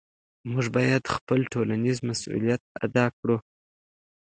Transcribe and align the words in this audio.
موږ 0.51 0.65
باید 0.75 1.03
خپل 1.15 1.39
ټولنیز 1.53 1.97
مسؤلیت 2.09 2.61
ادا 2.85 3.05
کړو. 3.17 3.37